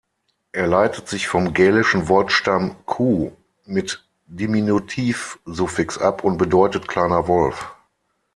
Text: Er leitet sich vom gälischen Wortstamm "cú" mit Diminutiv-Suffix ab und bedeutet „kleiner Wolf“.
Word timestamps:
Er 0.51 0.65
leitet 0.65 1.07
sich 1.07 1.27
vom 1.27 1.53
gälischen 1.53 2.07
Wortstamm 2.09 2.75
"cú" 2.87 3.33
mit 3.65 4.03
Diminutiv-Suffix 4.25 5.99
ab 5.99 6.23
und 6.23 6.39
bedeutet 6.39 6.87
„kleiner 6.87 7.27
Wolf“. 7.27 7.69